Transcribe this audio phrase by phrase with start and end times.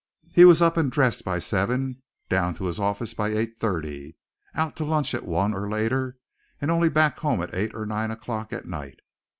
[0.31, 4.15] He was up and dressed by seven, down to his office by eight thirty,
[4.55, 6.17] out to lunch at one or later,
[6.59, 8.99] and only back home at eight or nine o'clock at night.